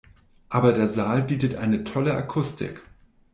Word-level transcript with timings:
Aber 0.49 0.73
der 0.73 0.89
Saal 0.89 1.21
bietet 1.21 1.53
eine 1.57 1.83
tolle 1.83 2.15
Akustik. 2.15 2.81